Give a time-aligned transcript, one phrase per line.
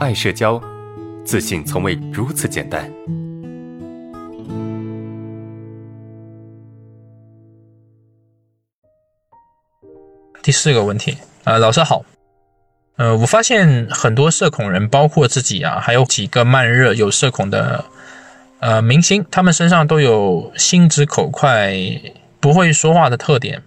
[0.00, 0.58] 爱社交，
[1.26, 2.90] 自信从未如此简单。
[10.42, 12.02] 第四个问题，呃，老师好，
[12.96, 17.84] 呃，我发现很多社恐人，包括自己啊，还有几个慢热有社恐的
[18.60, 21.76] 呃明星，他们身上都有心直口快、
[22.40, 23.62] 不会说话的特点。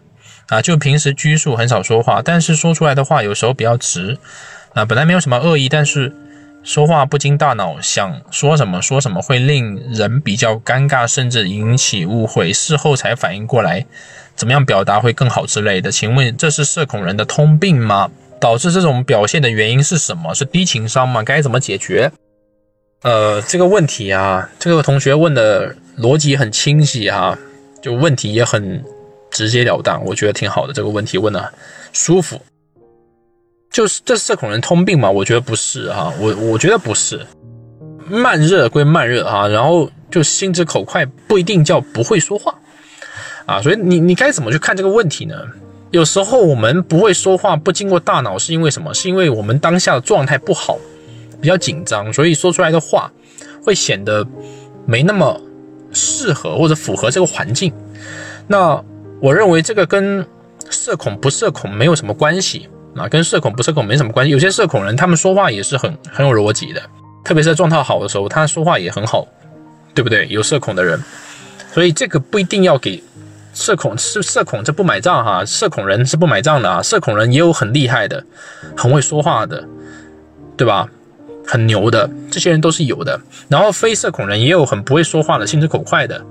[0.48, 4.18] 啊，就平时拘束，很少说话，但是说出来的话有时候比较直。
[4.74, 6.12] 啊，本来没有什么恶意，但是
[6.64, 13.86] 说话不经大脑，想说什么说什么，会令人比较尴尬，甚至引起误会，事后才反应过来。
[14.36, 15.92] 怎么样表达会更好之类的？
[15.92, 18.10] 请问这是社恐人的通病吗？
[18.40, 20.34] 导致这种表现的原因是什么？
[20.34, 21.22] 是低情商吗？
[21.22, 22.12] 该怎么解决？
[23.02, 27.38] 呃，这个问题啊，这个同学问的逻辑很清晰哈，
[27.82, 28.82] 就问题也很
[29.30, 30.72] 直截了当，我觉得挺好的。
[30.74, 31.54] 这个问题问的
[31.92, 32.42] 舒服，
[33.74, 35.10] 就是这是社恐人通病吗？
[35.10, 37.26] 我觉得不是哈，我我觉得不是，
[38.08, 42.54] 慢热归慢热啊，然后就心直口快不一定叫不会说话。
[43.48, 45.36] 啊，所以你你该怎么去看这个问题呢？
[45.90, 48.94] 有时候我们不会说话，不经过大脑，是因为什么？
[48.94, 50.78] 是因为我们当下的状态不好，
[51.42, 53.12] 比较紧张，所以说出来的话
[53.66, 54.26] 会显得
[54.86, 55.42] 没那么
[55.92, 57.74] 适合或者符合这个环境。
[58.48, 58.80] 那
[59.20, 60.26] 我认为这个跟
[60.70, 64.32] 社恐不社恐没有什么关系啊，跟社恐不社恐没什么关系。
[64.32, 66.82] 有些社恐人他们说话也是很很有逻辑的，
[67.24, 69.28] 特别是在状态好的时候，他说话也很好，
[69.94, 70.28] 对不对？
[70.30, 71.02] 有社恐的人，
[71.74, 73.04] 所以这个不一定要给。
[73.54, 75.46] 社恐是社恐，这不买账哈。
[75.46, 76.82] 社恐人是不买账的啊。
[76.82, 78.24] 社恐人也有很厉害的，
[78.76, 79.64] 很会说话的，
[80.58, 80.90] 对吧？
[81.46, 83.20] 很牛的，这些人都是有的。
[83.48, 86.26] 然后非社恐人也有很不会说话的，心直口快的，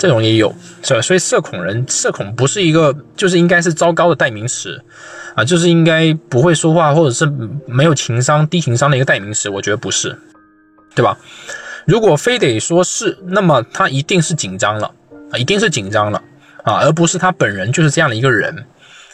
[0.00, 0.48] 这种也有，
[0.82, 1.02] 是吧？
[1.02, 4.82] 所以社恐人，社恐不是一个，就是应该是糟糕的代名词
[5.34, 7.30] 啊，就是应该不会说话或者是
[7.66, 9.50] 没有情商、低情商的一个代名词。
[9.50, 10.18] 我觉得不是，
[10.94, 11.18] 对吧？
[11.86, 14.90] 如果非得说是，那么他一定是紧张了
[15.30, 16.22] 啊，一定是紧张了。
[16.64, 18.64] 啊，而不是他本人就是这样的一个人，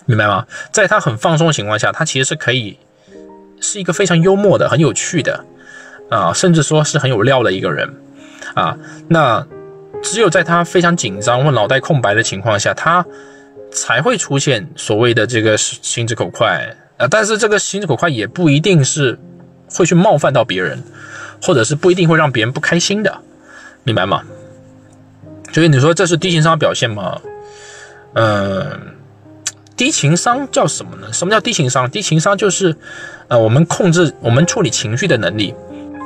[0.04, 0.46] 明白吗？
[0.70, 2.78] 在他很放松的情况下，他其实是可以
[3.60, 5.44] 是一个非常幽默的、很有趣的
[6.10, 7.92] 啊，甚至说是很有料的一个人
[8.54, 8.76] 啊。
[9.08, 9.44] 那
[10.02, 13.04] 只有在他非常紧张或脑袋空白的情况下，他
[13.72, 17.06] 才会出现所谓的这个心直口快啊。
[17.08, 19.18] 但是这个心直口快也不一定是
[19.70, 20.82] 会去冒犯到别人，
[21.42, 23.20] 或者是不一定会让别人不开心的，
[23.84, 24.22] 明白吗？
[25.52, 27.20] 所以你说这是低情商表现吗？
[28.14, 28.94] 嗯，
[29.76, 31.12] 低情商叫什么呢？
[31.12, 31.90] 什么叫低情商？
[31.90, 32.74] 低情商就是，
[33.28, 35.54] 呃，我们控制我们处理情绪的能力。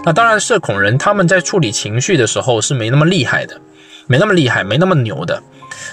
[0.04, 3.60] 那当然，社恐人他们在处理情绪的时候是没那么厉害的，
[4.06, 5.42] 没那么厉害，没那么牛的。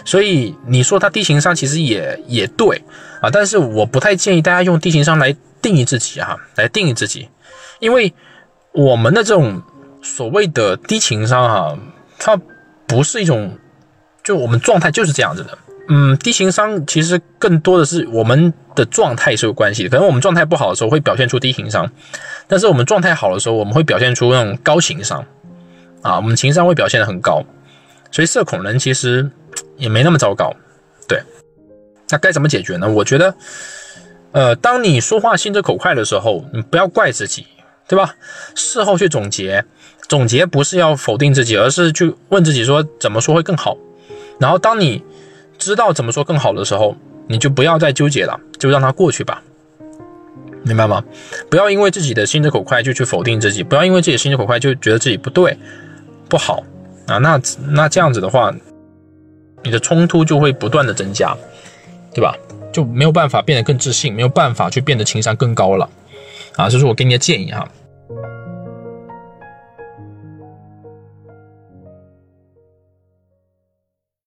[0.03, 2.81] 所以你说他低情商，其实也也对
[3.21, 3.29] 啊。
[3.29, 7.29] 但是我不太建议大家用低情商来定义自己哈，来定义自己，
[7.79, 8.13] 因为
[8.73, 9.61] 我们的这种
[10.01, 11.77] 所谓的低情商哈，
[12.19, 12.39] 它
[12.85, 13.57] 不是一种，
[14.23, 15.57] 就我们状态就是这样子的。
[15.89, 19.89] 嗯，低情商其实更多的是我们的状态是有关系的。
[19.89, 21.89] 可能我们状态不好的时候会表现出低情商，
[22.47, 25.23] 但是我们状态好的时候，我们会表现出那种高情商
[26.01, 27.41] 啊，我们情商会表现的很高。
[28.11, 29.29] 所以社恐人其实
[29.77, 30.53] 也没那么糟糕，
[31.07, 31.21] 对。
[32.09, 32.89] 那该怎么解决呢？
[32.89, 33.35] 我觉得，
[34.31, 37.45] 呃，当你说话心直口快的时候，你不要怪自己，
[37.87, 38.15] 对吧？
[38.55, 39.65] 事后去总结，
[40.07, 43.77] 总结不是要否定自己，而是去问自己说怎么说会更好。
[44.39, 45.03] 然后当你
[45.57, 46.95] 知道怎么说更好的时候，
[47.27, 49.43] 你就不要再纠结了，就让它过去吧，
[50.63, 51.03] 明白吗？
[51.49, 55.57] 不要因为自己的心直口快就去否定自己，不要因为自己心直口快就觉得自己不对、
[56.29, 56.63] 不好
[57.07, 57.17] 啊。
[57.17, 58.53] 那那这样子的话，
[59.63, 61.35] 你的冲突就会不断的增加，
[62.13, 62.35] 对吧？
[62.71, 65.89] 就没有办法变得更自信，没有办法去变得情商更高了
[66.57, 66.69] 啊。
[66.69, 67.67] 这是我给你的建议哈。